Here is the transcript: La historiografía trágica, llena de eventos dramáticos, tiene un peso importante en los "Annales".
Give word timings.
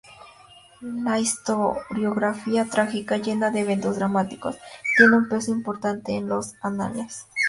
La 1.03 1.19
historiografía 1.19 2.65
trágica, 2.65 3.17
llena 3.17 3.51
de 3.51 3.59
eventos 3.59 3.97
dramáticos, 3.97 4.57
tiene 4.97 5.15
un 5.15 5.29
peso 5.29 5.51
importante 5.51 6.15
en 6.15 6.27
los 6.27 6.55
"Annales". 6.63 7.27